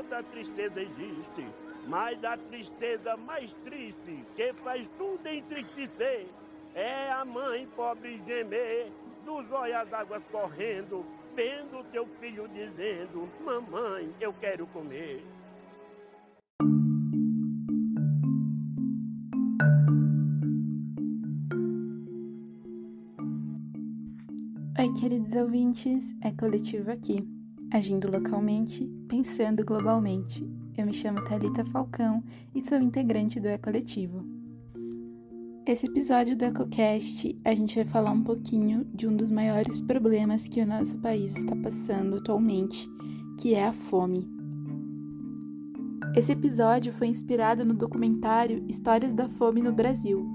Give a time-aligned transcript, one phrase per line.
[0.00, 1.46] toda tristeza existe,
[1.86, 6.26] mas a tristeza mais triste, que faz tudo entristecer,
[6.74, 8.90] é a mãe pobre gemer,
[9.26, 15.22] dos olhos as águas correndo, vendo teu filho dizendo: Mamãe, eu quero comer.
[24.78, 27.16] Oi, queridos ouvintes, é coletivo aqui,
[27.72, 30.48] agindo localmente, pensando globalmente.
[30.76, 32.22] Eu me chamo Talita Falcão
[32.54, 34.24] e sou integrante do E-Coletivo.
[35.66, 40.48] Esse episódio do EcoCast a gente vai falar um pouquinho de um dos maiores problemas
[40.48, 42.88] que o nosso país está passando atualmente,
[43.38, 44.28] que é a fome.
[46.16, 50.26] Esse episódio foi inspirado no documentário Histórias da Fome no Brasil.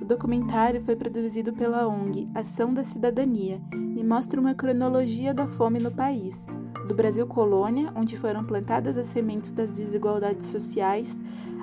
[0.00, 3.60] O documentário foi produzido pela ONG Ação da Cidadania
[3.96, 6.46] e mostra uma cronologia da fome no país,
[6.86, 11.18] do Brasil colônia, onde foram plantadas as sementes das desigualdades sociais,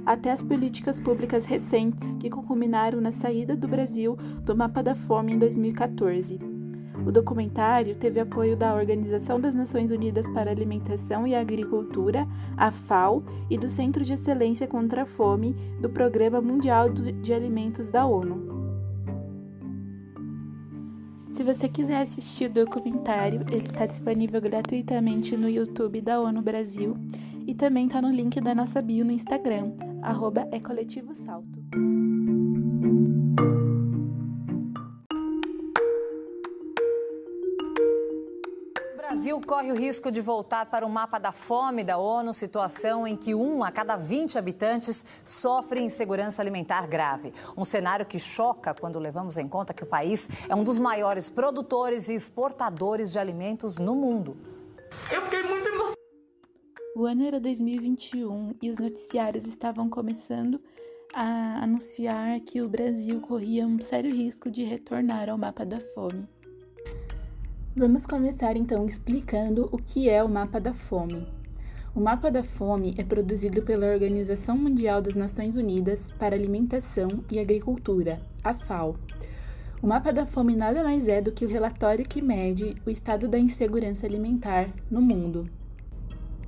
[0.05, 5.33] até as políticas públicas recentes que culminaram na saída do Brasil do mapa da fome
[5.33, 6.39] em 2014.
[7.05, 12.25] O documentário teve apoio da Organização das Nações Unidas para a Alimentação e Agricultura,
[12.55, 17.89] a FAO, e do Centro de Excelência contra a Fome do Programa Mundial de Alimentos
[17.89, 18.62] da ONU.
[21.33, 26.95] Se você quiser assistir o documentário, ele está disponível gratuitamente no YouTube da ONU Brasil
[27.47, 32.32] e também está no link da nossa bio no Instagram, arroba é Coletivo Salto.
[39.53, 43.35] Corre o risco de voltar para o mapa da fome da ONU, situação em que
[43.35, 47.31] um a cada 20 habitantes sofre insegurança alimentar grave.
[47.55, 51.29] Um cenário que choca quando levamos em conta que o país é um dos maiores
[51.29, 54.35] produtores e exportadores de alimentos no mundo.
[55.11, 55.97] Eu fiquei muito emocionada.
[56.95, 60.59] O ano era 2021 e os noticiários estavam começando
[61.13, 66.27] a anunciar que o Brasil corria um sério risco de retornar ao mapa da fome.
[67.75, 71.27] Vamos começar então explicando o que é o Mapa da Fome.
[71.95, 77.39] O Mapa da Fome é produzido pela Organização Mundial das Nações Unidas para Alimentação e
[77.39, 78.95] Agricultura, a FAO.
[79.81, 83.27] O Mapa da Fome nada mais é do que o relatório que mede o estado
[83.27, 85.43] da insegurança alimentar no mundo.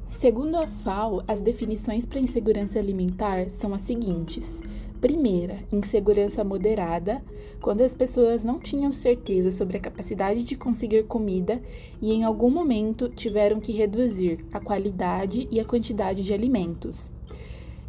[0.03, 4.61] Segundo a FAO, as definições para insegurança alimentar são as seguintes:
[5.05, 7.23] Primeira, insegurança moderada,
[7.61, 11.61] quando as pessoas não tinham certeza sobre a capacidade de conseguir comida
[12.01, 17.11] e em algum momento tiveram que reduzir a qualidade e a quantidade de alimentos.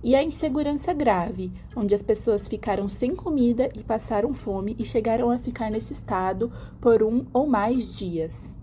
[0.05, 5.31] E a insegurança grave, onde as pessoas ficaram sem comida e passaram fome e chegaram
[5.31, 8.55] a ficar nesse estado por um ou mais dias.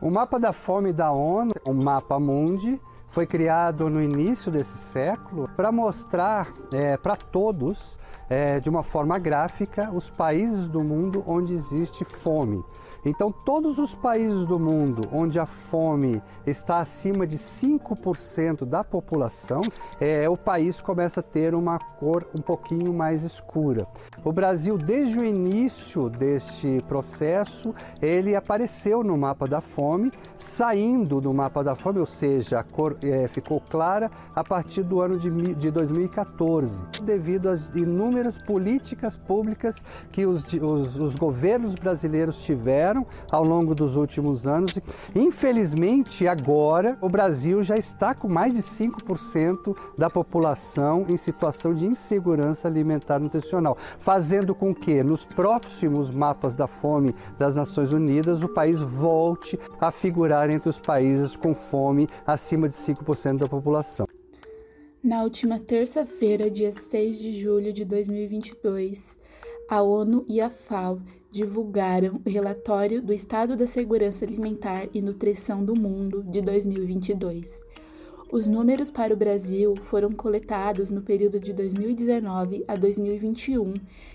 [0.00, 2.80] O mapa da fome da ONU, o mapa mundi,
[3.12, 9.18] foi criado no início desse século para mostrar é, para todos, é, de uma forma
[9.18, 12.64] gráfica, os países do mundo onde existe fome.
[13.04, 19.60] Então, todos os países do mundo onde a fome está acima de 5% da população,
[20.00, 23.86] é, o país começa a ter uma cor um pouquinho mais escura.
[24.24, 30.10] O Brasil, desde o início deste processo, ele apareceu no mapa da fome,
[30.42, 35.16] saindo do mapa da fome, ou seja, cor é, ficou clara a partir do ano
[35.16, 43.06] de, de 2014, devido às inúmeras políticas públicas que os, os, os governos brasileiros tiveram
[43.30, 44.78] ao longo dos últimos anos.
[45.14, 51.86] Infelizmente, agora o Brasil já está com mais de 5% da população em situação de
[51.86, 58.48] insegurança alimentar nutricional, fazendo com que nos próximos mapas da fome das Nações Unidas o
[58.48, 64.06] país volte a figurar entre os países com fome acima de 5% da população.
[65.02, 69.18] Na última terça-feira, dia 6 de julho de 2022,
[69.68, 71.00] a ONU e a FAO
[71.30, 77.64] divulgaram o relatório do Estado da Segurança Alimentar e Nutrição do Mundo de 2022.
[78.32, 83.74] Os números para o Brasil foram coletados no período de 2019 a 2021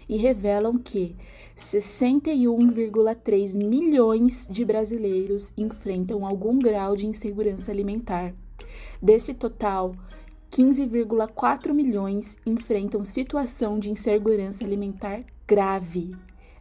[0.09, 1.15] e revelam que
[1.55, 8.33] 61,3 milhões de brasileiros enfrentam algum grau de insegurança alimentar.
[8.99, 9.91] Desse total,
[10.49, 16.15] 15,4 milhões enfrentam situação de insegurança alimentar grave.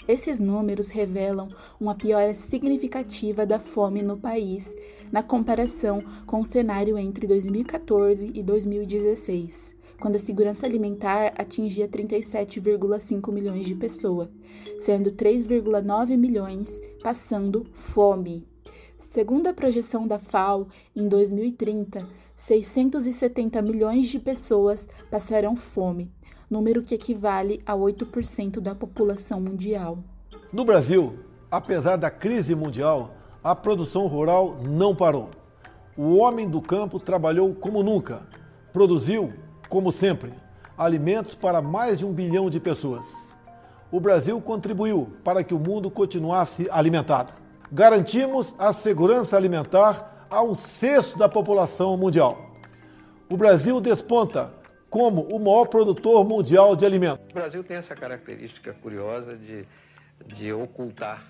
[0.09, 1.49] Esses números revelam
[1.81, 4.77] uma piora significativa da fome no país
[5.11, 13.33] na comparação com o cenário entre 2014 e 2016, quando a segurança alimentar atingia 37,5
[13.33, 14.29] milhões de pessoas,
[14.79, 18.47] sendo 3,9 milhões passando fome.
[18.97, 26.13] Segundo a projeção da FAO, em 2030, 670 milhões de pessoas passarão fome,
[26.51, 29.99] número que equivale a 8% da população mundial.
[30.53, 31.15] No Brasil,
[31.51, 35.31] apesar da crise mundial, a produção rural não parou.
[35.97, 38.23] O homem do campo trabalhou como nunca,
[38.73, 39.33] produziu,
[39.69, 40.33] como sempre,
[40.77, 43.07] alimentos para mais de um bilhão de pessoas.
[43.91, 50.55] O Brasil contribuiu para que o mundo continuasse alimentado garantimos a segurança alimentar a um
[50.55, 52.39] sexto da população mundial.
[53.31, 54.53] O Brasil desponta
[54.91, 57.27] como o maior produtor mundial de alimentos.
[57.31, 59.67] O Brasil tem essa característica curiosa de,
[60.35, 61.27] de ocultar.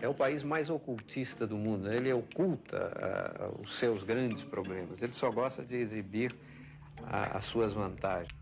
[0.00, 1.92] É o país mais ocultista do mundo.
[1.92, 5.02] Ele oculta uh, os seus grandes problemas.
[5.02, 6.32] Ele só gosta de exibir
[7.00, 8.32] uh, as suas vantagens.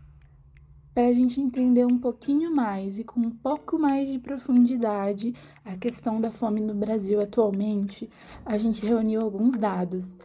[0.93, 5.31] Para a gente entender um pouquinho mais e com um pouco mais de profundidade
[5.63, 8.09] a questão da fome no Brasil atualmente,
[8.43, 10.17] a gente reuniu alguns dados.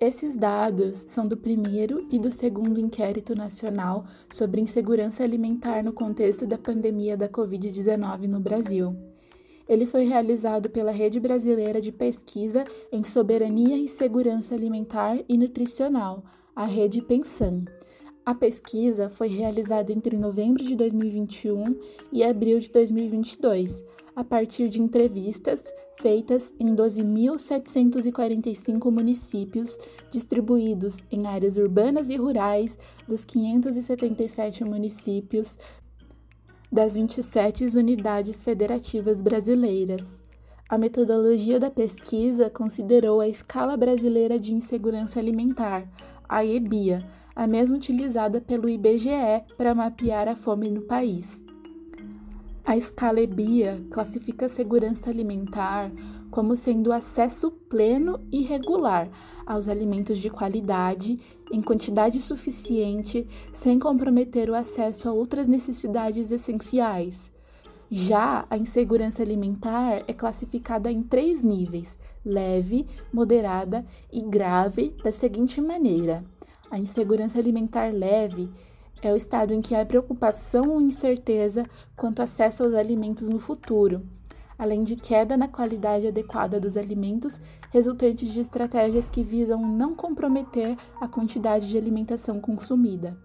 [0.00, 6.46] Esses dados são do primeiro e do segundo inquérito nacional sobre insegurança alimentar no contexto
[6.46, 8.94] da pandemia da Covid-19 no Brasil.
[9.68, 16.24] Ele foi realizado pela Rede Brasileira de Pesquisa em Soberania e Segurança Alimentar e Nutricional,
[16.54, 17.64] a Rede Pensan.
[18.28, 21.74] A pesquisa foi realizada entre novembro de 2021
[22.12, 23.82] e abril de 2022,
[24.14, 25.64] a partir de entrevistas
[25.98, 29.78] feitas em 12.745 municípios
[30.10, 32.76] distribuídos em áreas urbanas e rurais
[33.08, 35.56] dos 577 municípios
[36.70, 40.20] das 27 unidades federativas brasileiras.
[40.68, 45.90] A metodologia da pesquisa considerou a Escala Brasileira de Insegurança Alimentar,
[46.28, 47.02] a EBIA,
[47.38, 51.40] a mesma utilizada pelo IBGE para mapear a fome no país.
[52.66, 55.88] A escala EBIA classifica a segurança alimentar
[56.32, 59.08] como sendo acesso pleno e regular
[59.46, 61.20] aos alimentos de qualidade
[61.52, 67.32] em quantidade suficiente, sem comprometer o acesso a outras necessidades essenciais.
[67.88, 75.60] Já a insegurança alimentar é classificada em três níveis: leve, moderada e grave, da seguinte
[75.60, 76.24] maneira:
[76.70, 78.50] a insegurança alimentar leve
[79.00, 81.64] é o estado em que há preocupação ou incerteza
[81.96, 84.02] quanto ao acesso aos alimentos no futuro,
[84.58, 90.76] além de queda na qualidade adequada dos alimentos resultantes de estratégias que visam não comprometer
[91.00, 93.16] a quantidade de alimentação consumida.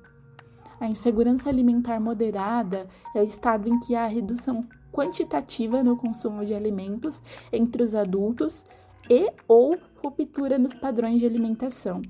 [0.79, 6.53] A insegurança alimentar moderada é o estado em que há redução quantitativa no consumo de
[6.53, 8.65] alimentos entre os adultos
[9.09, 12.01] e ou ruptura nos padrões de alimentação.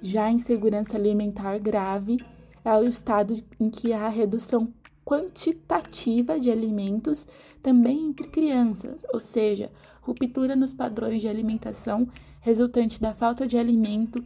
[0.00, 2.18] Já a insegurança alimentar grave
[2.64, 4.72] é o estado em que há redução
[5.04, 7.26] quantitativa de alimentos
[7.62, 9.72] também entre crianças, ou seja,
[10.02, 12.06] ruptura nos padrões de alimentação
[12.40, 14.24] resultante da falta de alimento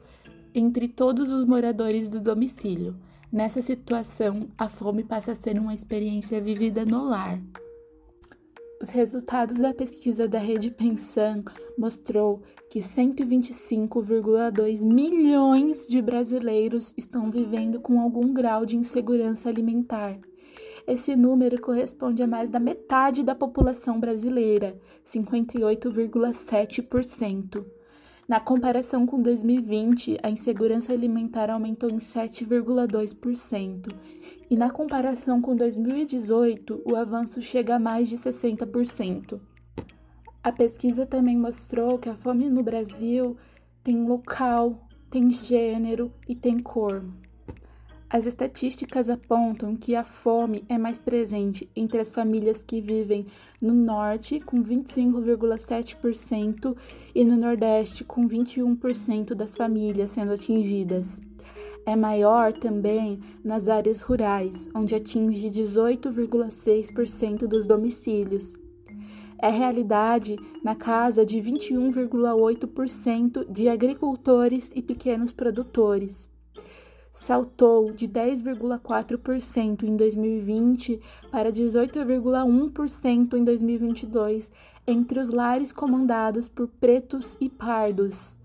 [0.54, 2.96] entre todos os moradores do domicílio.
[3.30, 7.40] Nessa situação, a fome passa a ser uma experiência vivida no lar.
[8.82, 11.44] Os resultados da pesquisa da Rede Pensan
[11.78, 20.18] mostrou que 125,2 milhões de brasileiros estão vivendo com algum grau de insegurança alimentar.
[20.84, 27.64] Esse número corresponde a mais da metade da população brasileira, 58,7%.
[28.32, 33.94] Na comparação com 2020, a insegurança alimentar aumentou em 7,2%,
[34.48, 39.38] e na comparação com 2018, o avanço chega a mais de 60%.
[40.42, 43.36] A pesquisa também mostrou que a fome no Brasil
[43.84, 47.04] tem local, tem gênero e tem cor.
[48.12, 53.24] As estatísticas apontam que a fome é mais presente entre as famílias que vivem
[53.62, 56.76] no Norte, com 25,7%,
[57.14, 61.22] e no Nordeste, com 21% das famílias sendo atingidas.
[61.86, 68.52] É maior também nas áreas rurais, onde atinge 18,6% dos domicílios.
[69.38, 76.30] É realidade na casa de 21,8% de agricultores e pequenos produtores
[77.12, 80.98] saltou de 10,4% em 2020
[81.30, 84.50] para 18,1% em 2022
[84.86, 88.38] entre os lares comandados por pretos e pardos.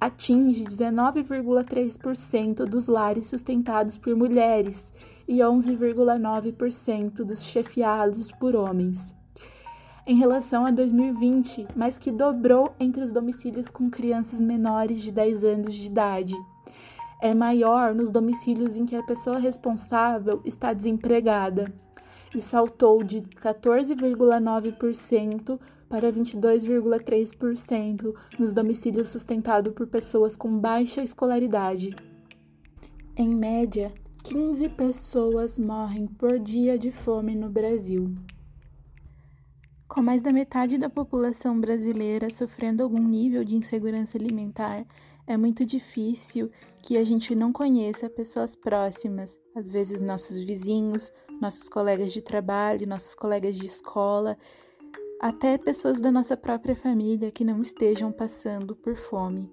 [0.00, 4.90] Atinge 19,3% dos lares sustentados por mulheres
[5.28, 9.14] e 11,9% dos chefiados por homens.
[10.06, 15.44] Em relação a 2020, mais que dobrou entre os domicílios com crianças menores de 10
[15.44, 16.34] anos de idade
[17.22, 21.72] é maior nos domicílios em que a pessoa responsável está desempregada
[22.34, 31.96] e saltou de 14,9% para 22,3% nos domicílios sustentados por pessoas com baixa escolaridade.
[33.16, 33.90] Em média,
[34.24, 38.12] 15 pessoas morrem por dia de fome no Brasil.
[39.86, 44.84] Com mais da metade da população brasileira sofrendo algum nível de insegurança alimentar,
[45.26, 46.50] é muito difícil
[46.82, 52.86] que a gente não conheça pessoas próximas, às vezes nossos vizinhos, nossos colegas de trabalho,
[52.86, 54.36] nossos colegas de escola,
[55.20, 59.50] até pessoas da nossa própria família que não estejam passando por fome.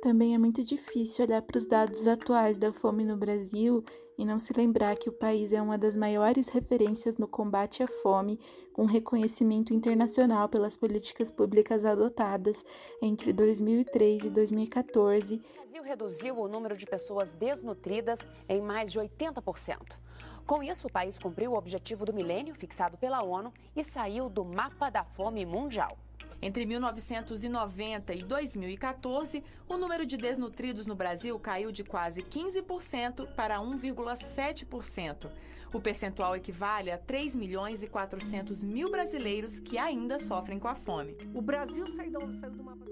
[0.00, 3.84] Também é muito difícil olhar para os dados atuais da fome no Brasil
[4.18, 7.86] e não se lembrar que o país é uma das maiores referências no combate à
[7.86, 8.38] fome,
[8.72, 12.64] com reconhecimento internacional pelas políticas públicas adotadas
[13.00, 15.34] entre 2003 e 2014.
[15.34, 18.18] O Brasil reduziu o número de pessoas desnutridas
[18.48, 19.98] em mais de 80%.
[20.46, 24.44] Com isso, o país cumpriu o objetivo do milênio fixado pela ONU e saiu do
[24.44, 25.98] mapa da fome mundial.
[26.40, 33.58] Entre 1990 e 2014, o número de desnutridos no Brasil caiu de quase 15% para
[33.58, 35.30] 1,7%.
[35.72, 40.74] O percentual equivale a 3 milhões e 400 mil brasileiros que ainda sofrem com a
[40.74, 41.16] fome.
[41.34, 42.86] O Brasil saiu do, saiu do mapa.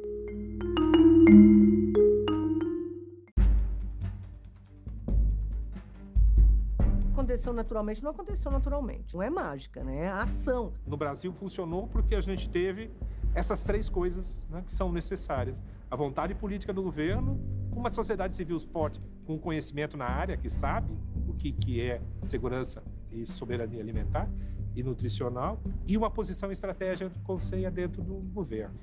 [7.25, 9.15] aconteceu naturalmente, não aconteceu naturalmente.
[9.15, 10.05] Não é mágica, né?
[10.05, 10.75] É ação.
[10.87, 12.91] No Brasil funcionou porque a gente teve
[13.35, 15.61] essas três coisas né, que são necessárias.
[15.91, 17.41] A vontade política do governo,
[17.73, 20.97] uma sociedade civil forte, com conhecimento na área, que sabe
[21.29, 24.29] o que, que é segurança e soberania alimentar
[24.75, 28.75] e nutricional, e uma posição estratégica de conselho dentro do governo.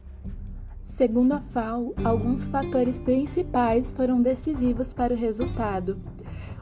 [0.80, 6.00] Segundo a FAO, alguns fatores principais foram decisivos para o resultado.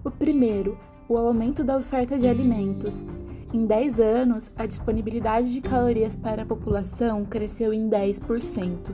[0.04, 0.78] O primeiro,
[1.08, 3.06] o aumento da oferta de alimentos.
[3.52, 8.92] Em 10 anos, a disponibilidade de calorias para a população cresceu em 10%.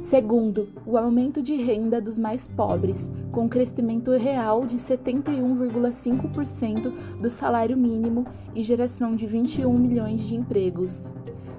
[0.00, 7.28] Segundo, o aumento de renda dos mais pobres, com um crescimento real de 71,5% do
[7.28, 11.12] salário mínimo e geração de 21 milhões de empregos.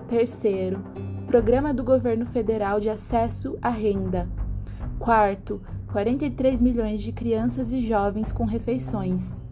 [0.07, 0.83] Terceiro,
[1.27, 4.27] Programa do Governo Federal de Acesso à Renda.
[4.97, 5.61] Quarto,
[5.91, 9.47] 43 milhões de crianças e jovens com refeições.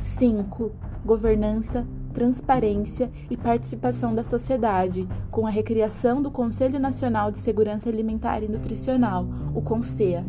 [0.00, 0.72] 5.
[1.04, 8.42] Governança, transparência e participação da sociedade, com a recriação do Conselho Nacional de Segurança Alimentar
[8.42, 10.24] e Nutricional, o CONSEA.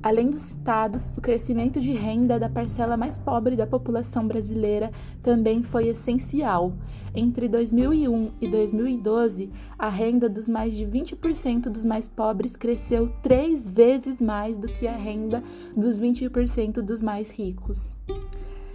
[0.00, 5.62] Além dos citados, o crescimento de renda da parcela mais pobre da população brasileira também
[5.62, 6.72] foi essencial.
[7.14, 13.68] Entre 2001 e 2012, a renda dos mais de 20% dos mais pobres cresceu três
[13.68, 15.42] vezes mais do que a renda
[15.76, 17.98] dos 20% dos mais ricos.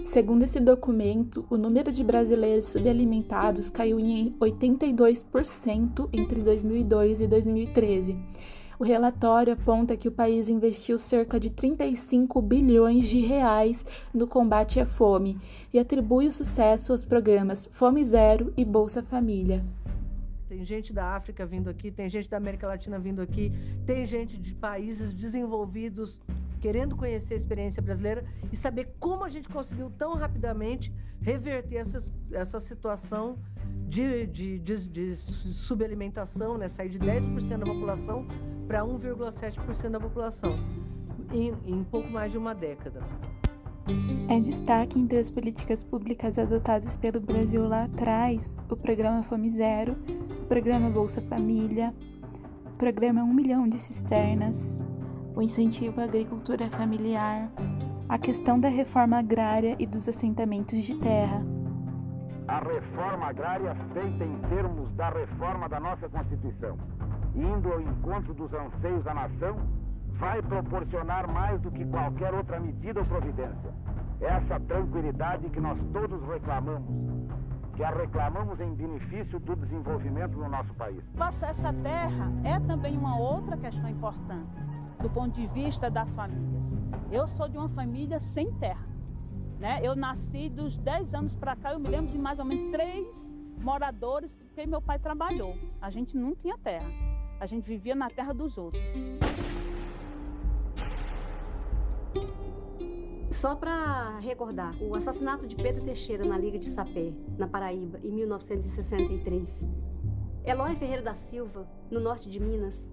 [0.03, 8.17] Segundo esse documento, o número de brasileiros subalimentados caiu em 82% entre 2002 e 2013.
[8.77, 14.77] O relatório aponta que o país investiu cerca de 35 bilhões de reais no combate
[14.81, 15.37] à fome
[15.73, 19.63] e atribui o sucesso aos programas Fome Zero e Bolsa Família.
[20.53, 23.51] Tem gente da África vindo aqui, tem gente da América Latina vindo aqui,
[23.87, 26.21] tem gente de países desenvolvidos
[26.61, 32.13] querendo conhecer a experiência brasileira e saber como a gente conseguiu tão rapidamente reverter essas,
[32.31, 33.39] essa situação
[33.87, 36.67] de, de, de, de subalimentação, né?
[36.67, 38.27] sair de 10% da população
[38.67, 40.55] para 1,7% da população
[41.31, 43.01] em, em pouco mais de uma década.
[44.29, 49.97] É destaque entre as políticas públicas adotadas pelo Brasil lá atrás o Programa Fome Zero,
[50.53, 51.91] Programa Bolsa Família,
[52.67, 54.79] o Programa 1 Milhão de Cisternas,
[55.35, 57.49] o incentivo à agricultura familiar,
[58.07, 61.43] a questão da reforma agrária e dos assentamentos de terra.
[62.47, 66.77] A reforma agrária feita em termos da reforma da nossa Constituição,
[67.33, 69.55] indo ao encontro dos anseios da nação,
[70.19, 73.73] vai proporcionar mais do que qualquer outra medida ou providência.
[74.21, 77.12] Essa tranquilidade que nós todos reclamamos,
[77.75, 81.09] que a reclamamos em benefício do desenvolvimento no nosso país.
[81.17, 84.63] O acesso à terra é também uma outra questão importante
[85.01, 86.73] do ponto de vista das famílias.
[87.11, 88.87] Eu sou de uma família sem terra.
[89.59, 89.79] Né?
[89.81, 93.35] Eu nasci dos 10 anos para cá, eu me lembro de mais ou menos três
[93.57, 95.57] moradores, porque meu pai trabalhou.
[95.81, 96.89] A gente não tinha terra.
[97.39, 98.83] A gente vivia na terra dos outros.
[103.33, 108.11] Só para recordar, o assassinato de Pedro Teixeira na Liga de Sapé, na Paraíba, em
[108.11, 109.67] 1963.
[110.45, 112.91] Eloy Ferreira da Silva, no norte de Minas,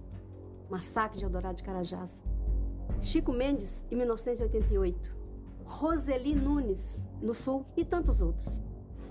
[0.69, 2.25] massacre de Eldorado de Carajás.
[2.99, 5.15] Chico Mendes, em 1988.
[5.63, 8.59] Roseli Nunes, no Sul, e tantos outros.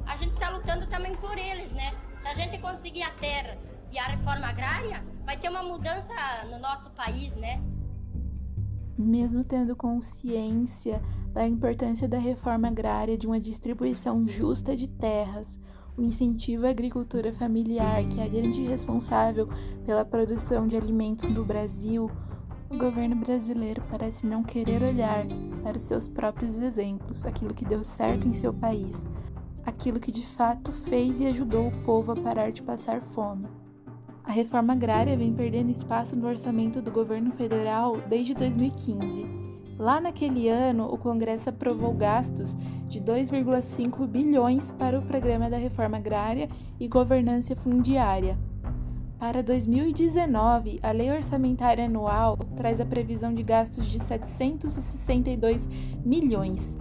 [0.06, 1.94] A gente está lutando também por eles, né?
[2.18, 3.56] Se a gente conseguir a terra
[3.90, 6.12] e a reforma agrária, vai ter uma mudança
[6.50, 7.62] no nosso país, né?
[9.02, 11.00] Mesmo tendo consciência
[11.32, 15.58] da importância da reforma agrária, de uma distribuição justa de terras,
[15.96, 19.48] o incentivo à agricultura familiar, que é a grande responsável
[19.86, 22.10] pela produção de alimentos no Brasil,
[22.68, 25.26] o governo brasileiro parece não querer olhar
[25.62, 29.06] para os seus próprios exemplos, aquilo que deu certo em seu país,
[29.64, 33.48] aquilo que de fato fez e ajudou o povo a parar de passar fome.
[34.30, 39.26] A reforma agrária vem perdendo espaço no orçamento do governo federal desde 2015.
[39.76, 42.56] Lá naquele ano, o Congresso aprovou gastos
[42.86, 48.38] de 2,5 bilhões para o programa da reforma agrária e governança fundiária.
[49.18, 55.68] Para 2019, a Lei Orçamentária Anual traz a previsão de gastos de 762
[56.04, 56.78] milhões,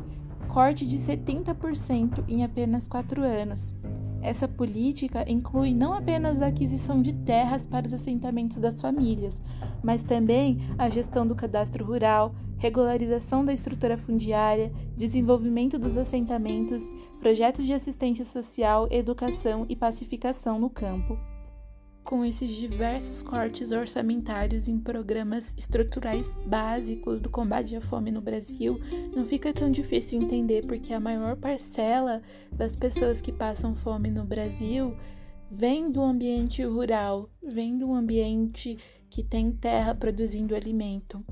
[0.50, 3.74] corte de 70% em apenas quatro anos.
[4.21, 9.41] Essa política inclui não apenas a aquisição de terras para os assentamentos das famílias,
[9.83, 17.65] mas também a gestão do cadastro rural, regularização da estrutura fundiária, desenvolvimento dos assentamentos, projetos
[17.65, 21.17] de assistência social, educação e pacificação no campo
[22.09, 28.79] com esses diversos cortes orçamentários em programas estruturais básicos do combate à fome no Brasil,
[29.15, 34.25] não fica tão difícil entender porque a maior parcela das pessoas que passam fome no
[34.25, 34.97] Brasil
[35.51, 38.75] vem do ambiente rural, vem do ambiente
[39.07, 41.23] que tem terra produzindo alimento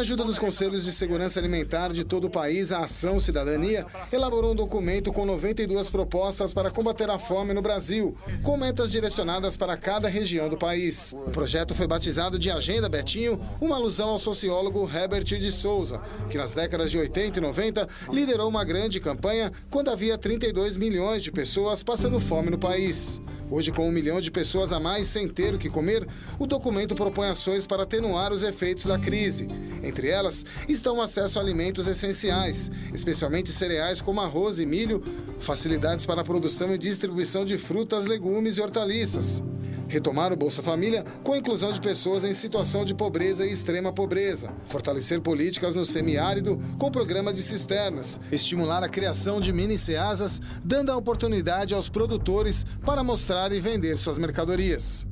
[0.00, 4.54] ajuda dos Conselhos de Segurança Alimentar de todo o país, a Ação Cidadania elaborou um
[4.54, 10.06] documento com 92 propostas para combater a fome no Brasil, com metas direcionadas para cada
[10.06, 11.14] região do país.
[11.26, 16.00] O projeto foi batizado de Agenda Betinho, uma alusão ao sociólogo Herbert de Souza,
[16.30, 21.24] que nas décadas de 80 e 90 liderou uma grande campanha quando havia 32 milhões
[21.24, 23.20] de pessoas passando fome no país.
[23.50, 26.06] Hoje, com um milhão de pessoas a mais sem ter o que comer,
[26.38, 29.48] o documento propõe ações para atenuar os efeitos da crise.
[29.88, 35.02] Entre elas estão o acesso a alimentos essenciais, especialmente cereais como arroz e milho,
[35.40, 39.42] facilidades para a produção e distribuição de frutas, legumes e hortaliças.
[39.88, 43.90] Retomar o Bolsa Família com a inclusão de pessoas em situação de pobreza e extrema
[43.90, 44.52] pobreza.
[44.66, 48.20] Fortalecer políticas no semiárido com programa de cisternas.
[48.30, 53.96] Estimular a criação de mini ceasas, dando a oportunidade aos produtores para mostrar e vender
[53.96, 55.07] suas mercadorias.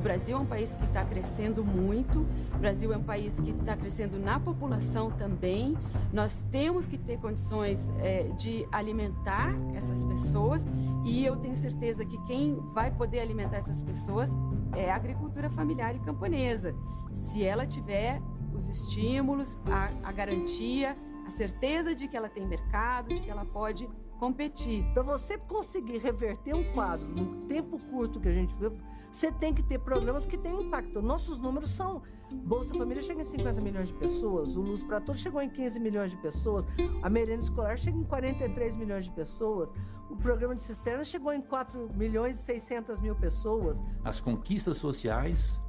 [0.00, 3.50] O Brasil é um país que está crescendo muito, o Brasil é um país que
[3.50, 5.76] está crescendo na população também.
[6.10, 10.66] Nós temos que ter condições é, de alimentar essas pessoas
[11.04, 14.34] e eu tenho certeza que quem vai poder alimentar essas pessoas
[14.74, 16.74] é a agricultura familiar e camponesa.
[17.12, 18.22] Se ela tiver
[18.54, 20.96] os estímulos, a, a garantia,
[21.30, 23.88] a certeza de que ela tem mercado, de que ela pode
[24.18, 24.84] competir.
[24.92, 28.76] Para você conseguir reverter um quadro no tempo curto que a gente vive,
[29.12, 31.00] você tem que ter programas que têm impacto.
[31.00, 32.02] Nossos números são.
[32.32, 35.80] Bolsa Família chega em 50 milhões de pessoas, o Luz para Todos chegou em 15
[35.80, 36.64] milhões de pessoas,
[37.02, 39.72] a merenda escolar chega em 43 milhões de pessoas,
[40.08, 43.82] o programa de cisterna chegou em 4 milhões e 600 mil pessoas.
[44.04, 45.60] As conquistas sociais,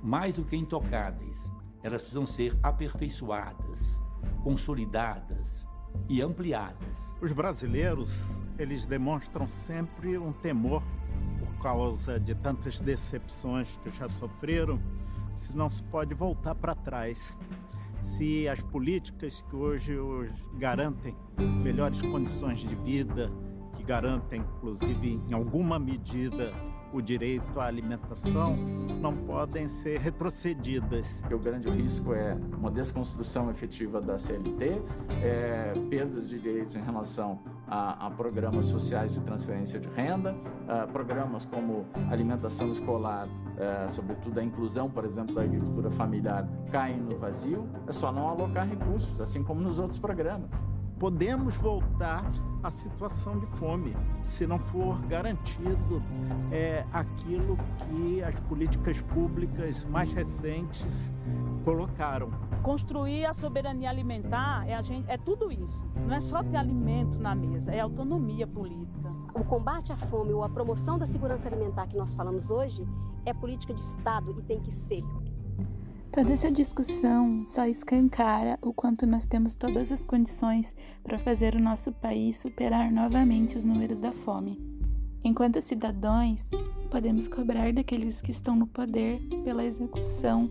[0.00, 1.50] mais do que intocáveis,
[1.82, 4.05] elas precisam ser aperfeiçoadas,
[4.42, 5.66] consolidadas
[6.08, 7.14] e ampliadas.
[7.20, 10.82] Os brasileiros, eles demonstram sempre um temor
[11.38, 14.80] por causa de tantas decepções que já sofreram,
[15.34, 17.36] se não se pode voltar para trás.
[18.00, 19.98] Se as políticas que hoje
[20.58, 21.16] garantem
[21.62, 23.30] melhores condições de vida,
[23.74, 26.52] que garantem, inclusive, em alguma medida,
[26.92, 28.56] o direito à alimentação
[29.00, 31.22] não podem ser retrocedidas.
[31.30, 34.82] O grande risco é uma desconstrução efetiva da CLT,
[35.22, 40.34] é, perdas de direitos em relação a, a, programas sociais de transferência de renda,
[40.66, 46.98] a, programas como alimentação escolar, é, sobretudo a inclusão, por exemplo, da agricultura familiar, caem
[46.98, 47.68] no vazio.
[47.86, 50.50] É só não alocar recursos, assim como nos outros programas
[50.98, 52.24] podemos voltar
[52.62, 56.02] à situação de fome se não for garantido
[56.50, 61.12] é, aquilo que as políticas públicas mais recentes
[61.64, 62.30] colocaram.
[62.62, 65.86] Construir a soberania alimentar é, a gente, é tudo isso.
[66.06, 69.08] Não é só ter alimento na mesa, é autonomia política.
[69.34, 72.86] O combate à fome ou a promoção da segurança alimentar que nós falamos hoje
[73.24, 75.04] é política de Estado e tem que ser.
[76.16, 80.74] Toda essa discussão só escancara o quanto nós temos todas as condições
[81.04, 84.58] para fazer o nosso país superar novamente os números da fome.
[85.22, 86.48] Enquanto cidadãos,
[86.90, 90.50] podemos cobrar daqueles que estão no poder pela execução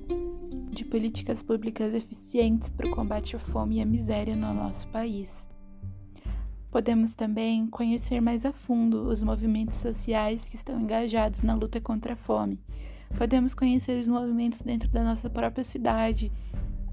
[0.70, 5.50] de políticas públicas eficientes para o combate à fome e à miséria no nosso país.
[6.70, 12.14] Podemos também conhecer mais a fundo os movimentos sociais que estão engajados na luta contra
[12.14, 12.60] a fome.
[13.18, 16.32] Podemos conhecer os movimentos dentro da nossa própria cidade,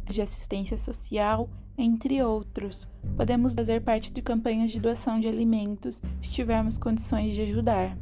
[0.04, 2.88] de assistência social, entre outros.
[3.16, 7.96] Podemos fazer parte de campanhas de doação de alimentos se tivermos condições de ajudar.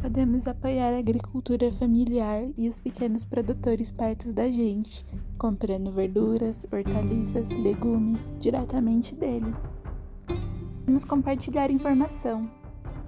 [0.00, 5.06] Podemos apoiar a agricultura familiar e os pequenos produtores perto da gente,
[5.38, 9.68] comprando verduras, hortaliças, legumes diretamente deles.
[10.80, 12.50] Podemos compartilhar informação,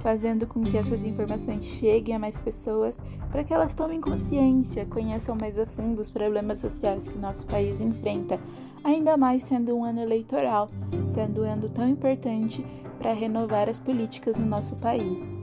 [0.04, 5.34] fazendo com que essas informações cheguem a mais pessoas para que elas tomem consciência, conheçam
[5.40, 8.38] mais a fundo os problemas sociais que nosso país enfrenta,
[8.84, 10.70] ainda mais sendo um ano eleitoral,
[11.14, 12.62] sendo um ano tão importante
[12.98, 15.42] para renovar as políticas no nosso país.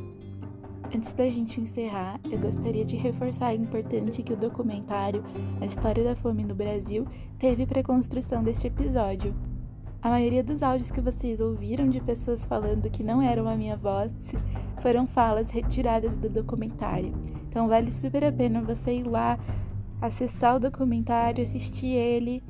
[0.96, 5.24] Antes da gente encerrar, eu gostaria de reforçar a importância que o documentário
[5.60, 7.08] A História da Fome no Brasil
[7.40, 9.34] teve para a construção deste episódio.
[10.02, 13.78] A maioria dos áudios que vocês ouviram de pessoas falando que não eram a minha
[13.78, 14.34] voz
[14.82, 17.14] foram falas retiradas do documentário.
[17.48, 19.38] Então vale super a pena você ir lá,
[20.02, 22.42] acessar o documentário, assistir ele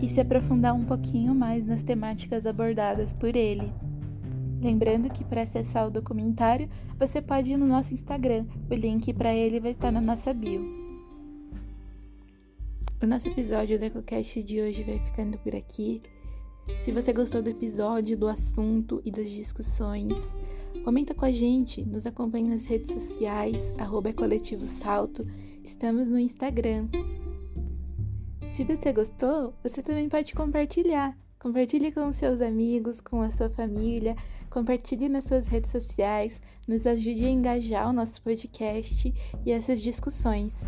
[0.00, 3.72] e se aprofundar um pouquinho mais nas temáticas abordadas por ele.
[4.60, 8.46] Lembrando que para acessar o documentário, você pode ir no nosso Instagram.
[8.70, 10.62] O link para ele vai estar na nossa bio.
[13.02, 16.00] O nosso episódio do EcoCast de hoje vai ficando por aqui.
[16.82, 20.16] Se você gostou do episódio, do assunto e das discussões,
[20.84, 25.26] comenta com a gente, nos acompanhe nas redes sociais, arroba Coletivo Salto,
[25.62, 26.88] estamos no Instagram.
[28.48, 31.16] Se você gostou, você também pode compartilhar.
[31.38, 34.14] Compartilhe com seus amigos, com a sua família,
[34.48, 39.12] compartilhe nas suas redes sociais, nos ajude a engajar o nosso podcast
[39.44, 40.64] e essas discussões.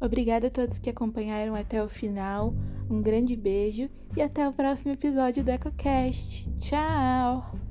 [0.00, 2.54] Obrigada a todos que acompanharam até o final.
[2.90, 6.50] Um grande beijo e até o próximo episódio do EcoCast.
[6.58, 7.65] Tchau!